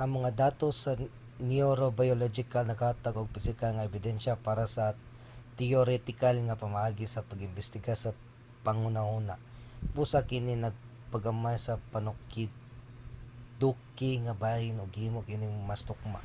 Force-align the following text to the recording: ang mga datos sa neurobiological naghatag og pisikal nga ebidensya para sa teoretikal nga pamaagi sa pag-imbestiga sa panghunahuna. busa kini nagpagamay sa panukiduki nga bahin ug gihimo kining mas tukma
ang 0.00 0.10
mga 0.20 0.30
datos 0.44 0.74
sa 0.84 0.92
neurobiological 1.50 2.64
naghatag 2.66 3.14
og 3.20 3.32
pisikal 3.36 3.72
nga 3.74 3.86
ebidensya 3.90 4.34
para 4.46 4.64
sa 4.74 4.84
teoretikal 5.58 6.36
nga 6.46 6.60
pamaagi 6.62 7.06
sa 7.08 7.26
pag-imbestiga 7.28 7.94
sa 7.98 8.10
panghunahuna. 8.66 9.34
busa 9.94 10.20
kini 10.30 10.54
nagpagamay 10.56 11.56
sa 11.62 11.74
panukiduki 11.92 14.12
nga 14.24 14.34
bahin 14.42 14.80
ug 14.82 14.88
gihimo 14.96 15.18
kining 15.28 15.54
mas 15.70 15.82
tukma 15.88 16.20